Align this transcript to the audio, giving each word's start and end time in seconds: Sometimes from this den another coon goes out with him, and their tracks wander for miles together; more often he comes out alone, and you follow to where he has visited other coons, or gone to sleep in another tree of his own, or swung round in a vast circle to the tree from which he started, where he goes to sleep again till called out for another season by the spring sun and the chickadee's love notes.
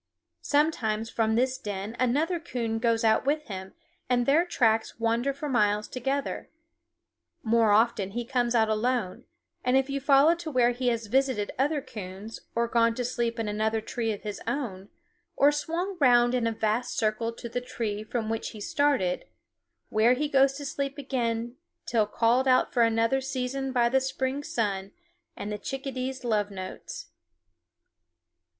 Sometimes 0.41 1.11
from 1.11 1.35
this 1.35 1.59
den 1.59 1.95
another 1.99 2.39
coon 2.39 2.79
goes 2.79 3.03
out 3.03 3.23
with 3.23 3.43
him, 3.45 3.75
and 4.09 4.25
their 4.25 4.47
tracks 4.47 4.99
wander 4.99 5.31
for 5.31 5.47
miles 5.47 5.87
together; 5.87 6.49
more 7.43 7.69
often 7.69 8.09
he 8.09 8.25
comes 8.25 8.55
out 8.55 8.67
alone, 8.67 9.25
and 9.63 9.77
you 9.87 10.01
follow 10.01 10.33
to 10.33 10.49
where 10.49 10.71
he 10.71 10.87
has 10.87 11.05
visited 11.05 11.51
other 11.59 11.81
coons, 11.83 12.39
or 12.55 12.67
gone 12.67 12.95
to 12.95 13.05
sleep 13.05 13.37
in 13.37 13.47
another 13.47 13.79
tree 13.79 14.11
of 14.11 14.23
his 14.23 14.41
own, 14.47 14.89
or 15.35 15.51
swung 15.51 15.97
round 15.99 16.33
in 16.33 16.47
a 16.47 16.51
vast 16.51 16.97
circle 16.97 17.31
to 17.33 17.47
the 17.47 17.61
tree 17.61 18.03
from 18.03 18.27
which 18.27 18.49
he 18.49 18.59
started, 18.59 19.25
where 19.89 20.13
he 20.13 20.27
goes 20.27 20.53
to 20.53 20.65
sleep 20.65 20.97
again 20.97 21.57
till 21.85 22.07
called 22.07 22.47
out 22.47 22.73
for 22.73 22.81
another 22.81 23.21
season 23.21 23.71
by 23.71 23.87
the 23.87 24.01
spring 24.01 24.41
sun 24.43 24.93
and 25.37 25.51
the 25.51 25.59
chickadee's 25.59 26.23
love 26.23 26.49
notes. 26.49 27.11